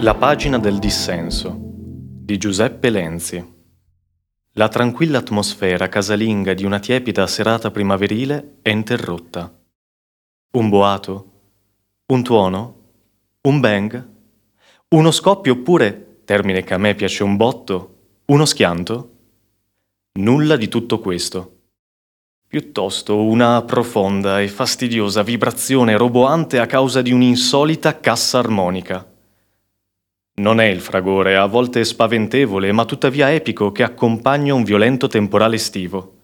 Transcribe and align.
La 0.00 0.14
pagina 0.14 0.58
del 0.58 0.78
dissenso 0.78 1.56
di 1.58 2.36
Giuseppe 2.36 2.90
Lenzi. 2.90 3.52
La 4.52 4.68
tranquilla 4.68 5.18
atmosfera 5.18 5.88
casalinga 5.88 6.54
di 6.54 6.64
una 6.64 6.78
tiepida 6.78 7.26
serata 7.26 7.70
primaverile 7.70 8.58
è 8.62 8.70
interrotta. 8.70 9.52
Un 10.52 10.68
boato? 10.68 11.32
Un 12.06 12.22
tuono? 12.22 12.82
Un 13.42 13.60
bang? 13.60 14.08
Uno 14.88 15.10
scoppio 15.10 15.52
oppure, 15.52 16.20
termine 16.24 16.62
che 16.62 16.74
a 16.74 16.78
me 16.78 16.94
piace 16.94 17.22
un 17.22 17.36
botto, 17.36 18.20
uno 18.26 18.44
schianto? 18.44 19.10
Nulla 20.18 20.56
di 20.56 20.68
tutto 20.68 20.98
questo 20.98 21.54
piuttosto 22.54 23.20
una 23.20 23.62
profonda 23.62 24.40
e 24.40 24.46
fastidiosa 24.46 25.24
vibrazione 25.24 25.96
roboante 25.96 26.60
a 26.60 26.66
causa 26.66 27.02
di 27.02 27.10
un'insolita 27.10 27.98
cassa 27.98 28.38
armonica. 28.38 29.13
Non 30.36 30.58
è 30.58 30.64
il 30.64 30.80
fragore, 30.80 31.36
a 31.36 31.46
volte 31.46 31.84
spaventevole, 31.84 32.72
ma 32.72 32.84
tuttavia 32.84 33.32
epico, 33.32 33.70
che 33.70 33.84
accompagna 33.84 34.52
un 34.52 34.64
violento 34.64 35.06
temporale 35.06 35.54
estivo. 35.54 36.16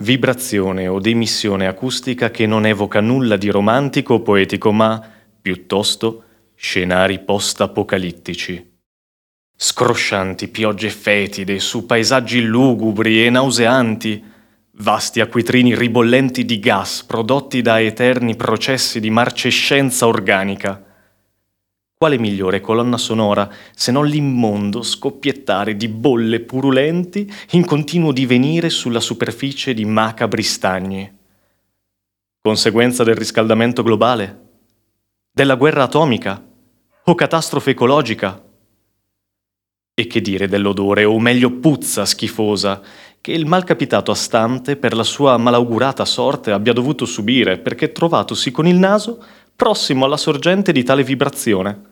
Vibrazione 0.00 0.86
o 0.86 1.00
emissione 1.02 1.66
acustica 1.66 2.30
che 2.30 2.46
non 2.46 2.66
evoca 2.66 3.00
nulla 3.00 3.36
di 3.36 3.50
romantico 3.50 4.14
o 4.14 4.20
poetico, 4.20 4.70
ma, 4.70 5.04
piuttosto, 5.40 6.22
scenari 6.54 7.18
post-apocalittici. 7.18 8.70
Scroscianti 9.56 10.46
piogge 10.46 10.90
fetide 10.90 11.58
su 11.58 11.84
paesaggi 11.84 12.42
lugubri 12.42 13.24
e 13.24 13.30
nauseanti, 13.30 14.22
vasti 14.76 15.20
acquitrini 15.20 15.74
ribollenti 15.74 16.44
di 16.44 16.60
gas 16.60 17.02
prodotti 17.02 17.60
da 17.60 17.80
eterni 17.80 18.36
processi 18.36 19.00
di 19.00 19.10
marcescenza 19.10 20.06
organica. 20.06 20.91
Quale 22.02 22.18
migliore 22.18 22.60
colonna 22.60 22.98
sonora 22.98 23.48
se 23.76 23.92
non 23.92 24.06
l'immondo 24.06 24.82
scoppiettare 24.82 25.76
di 25.76 25.86
bolle 25.86 26.40
purulenti 26.40 27.32
in 27.52 27.64
continuo 27.64 28.10
divenire 28.10 28.70
sulla 28.70 28.98
superficie 28.98 29.72
di 29.72 29.84
macabri 29.84 30.42
stagni? 30.42 31.18
Conseguenza 32.40 33.04
del 33.04 33.14
riscaldamento 33.14 33.84
globale? 33.84 34.40
Della 35.30 35.54
guerra 35.54 35.84
atomica? 35.84 36.44
O 37.04 37.14
catastrofe 37.14 37.70
ecologica? 37.70 38.42
E 39.94 40.06
che 40.08 40.20
dire 40.20 40.48
dell'odore, 40.48 41.04
o 41.04 41.20
meglio 41.20 41.52
puzza 41.52 42.04
schifosa, 42.04 42.82
che 43.20 43.30
il 43.30 43.46
malcapitato 43.46 44.10
Astante 44.10 44.74
per 44.74 44.94
la 44.94 45.04
sua 45.04 45.36
malaugurata 45.36 46.04
sorte 46.04 46.50
abbia 46.50 46.72
dovuto 46.72 47.04
subire 47.04 47.58
perché 47.58 47.92
trovatosi 47.92 48.50
con 48.50 48.66
il 48.66 48.74
naso 48.74 49.24
prossimo 49.54 50.04
alla 50.04 50.16
sorgente 50.16 50.72
di 50.72 50.82
tale 50.82 51.04
vibrazione. 51.04 51.90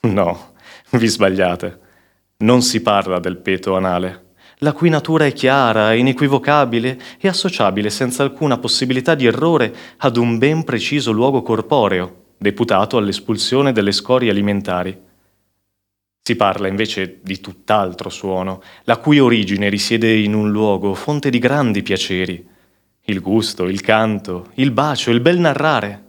No, 0.00 0.52
vi 0.92 1.06
sbagliate. 1.06 1.80
Non 2.38 2.62
si 2.62 2.82
parla 2.82 3.18
del 3.18 3.38
peto 3.38 3.76
anale, 3.76 4.26
la 4.58 4.72
cui 4.72 4.88
natura 4.88 5.26
è 5.26 5.32
chiara, 5.32 5.92
inequivocabile 5.92 6.98
e 7.18 7.28
associabile 7.28 7.90
senza 7.90 8.22
alcuna 8.22 8.58
possibilità 8.58 9.14
di 9.14 9.26
errore 9.26 9.74
ad 9.98 10.16
un 10.16 10.38
ben 10.38 10.64
preciso 10.64 11.10
luogo 11.10 11.42
corporeo, 11.42 12.26
deputato 12.36 12.96
all'espulsione 12.96 13.72
delle 13.72 13.92
scorie 13.92 14.30
alimentari. 14.30 15.06
Si 16.22 16.36
parla 16.36 16.68
invece 16.68 17.20
di 17.22 17.40
tutt'altro 17.40 18.08
suono, 18.10 18.62
la 18.84 18.98
cui 18.98 19.18
origine 19.18 19.68
risiede 19.68 20.14
in 20.14 20.34
un 20.34 20.50
luogo 20.50 20.94
fonte 20.94 21.30
di 21.30 21.38
grandi 21.38 21.82
piaceri, 21.82 22.46
il 23.06 23.20
gusto, 23.20 23.64
il 23.64 23.80
canto, 23.80 24.50
il 24.54 24.70
bacio, 24.70 25.10
il 25.10 25.20
bel 25.20 25.38
narrare. 25.38 26.07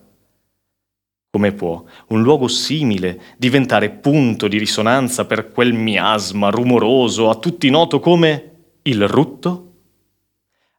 Come 1.31 1.51
può 1.51 1.83
un 2.07 2.23
luogo 2.23 2.47
simile 2.47 3.21
diventare 3.37 3.91
punto 3.91 4.47
di 4.47 4.57
risonanza 4.57 5.25
per 5.25 5.51
quel 5.51 5.73
miasma 5.73 6.49
rumoroso 6.49 7.29
a 7.29 7.35
tutti 7.35 7.69
noto 7.69 7.99
come 7.99 8.51
il 8.81 9.07
rutto? 9.07 9.73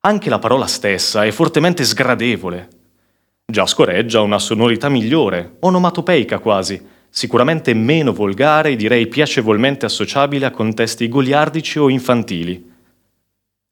Anche 0.01 0.29
la 0.29 0.41
parola 0.41 0.67
stessa 0.67 1.25
è 1.25 1.31
fortemente 1.31 1.85
sgradevole. 1.85 2.69
Già 3.47 3.65
scoreggia 3.65 4.23
una 4.23 4.41
sonorità 4.41 4.89
migliore, 4.89 5.57
onomatopeica 5.61 6.41
quasi, 6.41 6.85
sicuramente 7.09 7.73
meno 7.73 8.13
volgare 8.13 8.71
e 8.71 8.77
direi 8.77 9.07
piacevolmente 9.07 9.87
associabile 9.87 10.47
a 10.47 10.51
contesti 10.51 11.07
goliardici 11.07 11.79
o 11.79 11.89
infantili. 11.89 12.73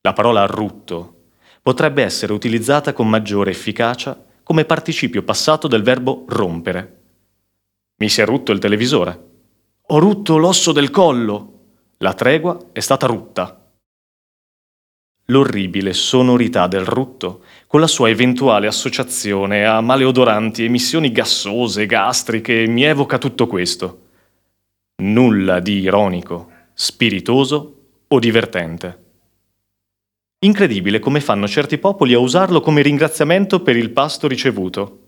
La 0.02 0.12
parola 0.12 0.47
rutto 0.47 1.14
potrebbe 1.60 2.04
essere 2.04 2.32
utilizzata 2.32 2.92
con 2.92 3.08
maggiore 3.08 3.50
efficacia 3.50 4.26
come 4.48 4.64
participio 4.64 5.22
passato 5.25 5.69
del 5.69 5.82
verbo 5.82 6.25
rompere. 6.26 7.00
Mi 7.97 8.09
si 8.09 8.22
è 8.22 8.25
rutto 8.25 8.50
il 8.50 8.59
televisore. 8.59 9.26
Ho 9.88 9.98
rutto 9.98 10.38
l'osso 10.38 10.72
del 10.72 10.88
collo. 10.88 11.53
La 11.98 12.14
tregua 12.14 12.58
è 12.72 12.81
stata 12.81 13.06
rutta 13.06 13.69
l'orribile 15.31 15.92
sonorità 15.92 16.66
del 16.66 16.87
rutto, 16.87 17.42
con 17.66 17.81
la 17.81 17.87
sua 17.87 18.08
eventuale 18.08 18.66
associazione 18.66 19.66
a 19.66 19.82
maleodoranti 19.82 20.64
emissioni 20.64 21.12
gassose, 21.12 21.84
gastriche, 21.84 22.66
mi 22.66 22.84
evoca 22.84 23.19
tutto 23.19 23.47
questo. 23.47 24.04
Nulla 25.03 25.60
di 25.60 25.81
ironico, 25.81 26.50
spiritoso 26.72 27.75
o 28.08 28.19
divertente. 28.19 29.07
Incredibile 30.41 31.00
come 31.00 31.21
fanno 31.21 31.49
certi 31.49 31.78
popoli 31.78 32.15
a 32.15 32.21
usarlo 32.21 32.60
come 32.60 32.81
ringraziamento 32.81 33.60
per 33.60 33.76
il 33.76 33.91
pasto 33.91 34.28
ricevuto. 34.28 35.00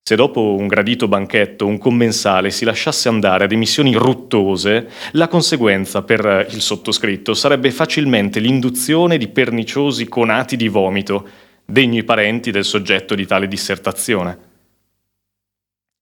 Se 0.00 0.14
dopo 0.14 0.54
un 0.54 0.68
gradito 0.68 1.08
banchetto 1.08 1.66
un 1.66 1.78
commensale 1.78 2.50
si 2.52 2.64
lasciasse 2.64 3.08
andare 3.08 3.44
ad 3.44 3.52
emissioni 3.52 3.94
ruttose, 3.94 4.88
la 5.12 5.26
conseguenza 5.26 6.02
per 6.02 6.46
il 6.50 6.60
sottoscritto 6.60 7.34
sarebbe 7.34 7.72
facilmente 7.72 8.38
l'induzione 8.38 9.18
di 9.18 9.26
perniciosi 9.26 10.06
conati 10.06 10.54
di 10.54 10.68
vomito, 10.68 11.26
degni 11.64 12.04
parenti 12.04 12.52
del 12.52 12.64
soggetto 12.64 13.16
di 13.16 13.26
tale 13.26 13.48
dissertazione. 13.48 14.38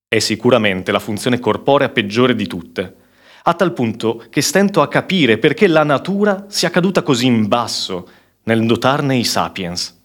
È 0.08 0.18
sicuramente 0.18 0.92
la 0.92 0.98
funzione 0.98 1.38
corporea 1.38 1.88
peggiore 1.88 2.34
di 2.34 2.46
tutte, 2.46 2.96
a 3.44 3.54
tal 3.54 3.72
punto 3.72 4.24
che 4.30 4.40
stento 4.40 4.82
a 4.82 4.88
capire 4.88 5.38
perché 5.38 5.66
la 5.66 5.84
natura 5.84 6.46
sia 6.48 6.70
caduta 6.70 7.02
così 7.02 7.26
in 7.26 7.48
basso 7.48 8.08
nel 8.44 8.64
dotarne 8.66 9.16
i 9.16 9.24
sapiens. 9.24 10.00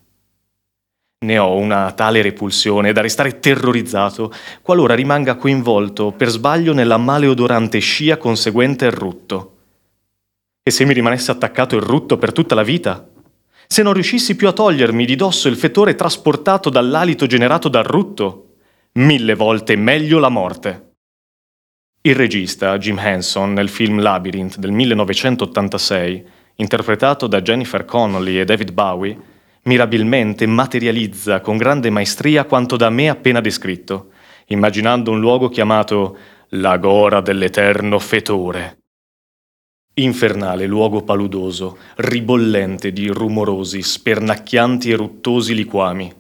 Ne 1.20 1.38
ho 1.40 1.56
una 1.56 1.92
tale 1.94 2.22
repulsione 2.22 2.94
da 2.94 3.02
restare 3.02 3.40
terrorizzato 3.40 4.32
qualora 4.62 4.94
rimanga 4.94 5.36
coinvolto 5.36 6.12
per 6.12 6.30
sbaglio 6.30 6.74
nella 6.74 6.98
maleodorante 6.98 7.80
scia 7.80 8.18
conseguente 8.18 8.86
al 8.86 8.92
rutto. 8.92 9.56
E 10.62 10.70
se 10.70 10.86
mi 10.86 10.94
rimanesse 10.94 11.32
attaccato 11.32 11.76
il 11.76 11.82
rutto 11.82 12.18
per 12.18 12.32
tutta 12.32 12.54
la 12.54 12.62
vita? 12.62 13.08
Se 13.66 13.82
non 13.82 13.94
riuscissi 13.94 14.36
più 14.36 14.48
a 14.48 14.54
togliermi 14.54 15.06
di 15.06 15.16
dosso 15.16 15.48
il 15.48 15.58
fetore 15.58 15.96
trasportato 15.96 16.70
dall'alito 16.70 17.26
generato 17.26 17.68
dal 17.68 17.84
rutto? 17.84 18.56
Mille 18.94 19.34
volte 19.34 19.76
meglio 19.76 20.20
la 20.20 20.30
morte. 20.30 20.87
Il 22.08 22.16
regista 22.16 22.78
Jim 22.78 22.98
Henson 23.00 23.52
nel 23.52 23.68
film 23.68 24.00
Labyrinth 24.00 24.60
del 24.60 24.72
1986, 24.72 26.26
interpretato 26.56 27.28
da 27.28 27.42
Jennifer 27.42 27.84
Connolly 27.84 28.40
e 28.40 28.46
David 28.46 28.72
Bowie, 28.72 29.20
mirabilmente 29.64 30.46
materializza 30.46 31.42
con 31.42 31.58
grande 31.58 31.90
maestria 31.90 32.46
quanto 32.46 32.78
da 32.78 32.90
me 32.90 33.10
appena 33.10 33.42
descritto, 33.42 34.12
immaginando 34.46 35.12
un 35.12 35.20
luogo 35.20 35.50
chiamato 35.50 36.18
l'agora 36.52 37.20
dell'eterno 37.20 38.00
fetore. 38.00 38.78
Infernale 39.96 40.66
luogo 40.66 41.04
paludoso, 41.04 41.78
ribollente 41.98 42.94
di 42.94 43.10
rumorosi, 43.10 43.82
spernacchianti 43.82 44.92
e 44.92 44.96
ruttosi 44.96 45.54
liquami. 45.54 46.14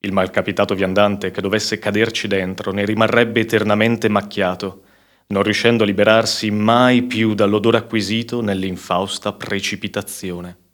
Il 0.00 0.12
malcapitato 0.12 0.74
viandante 0.74 1.30
che 1.30 1.40
dovesse 1.40 1.78
caderci 1.78 2.26
dentro 2.26 2.72
ne 2.72 2.84
rimarrebbe 2.84 3.38
eternamente 3.38 4.08
macchiato, 4.08 4.82
non 5.30 5.42
riuscendo 5.42 5.82
a 5.82 5.86
liberarsi 5.86 6.50
mai 6.50 7.02
più 7.02 7.34
dall'odore 7.34 7.76
acquisito 7.76 8.40
nell'infausta 8.40 9.32
precipitazione. 9.34 10.67